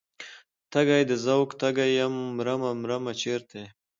[0.71, 3.67] تږی د ذوق تږی یمه مرمه مرمه چرته یې؟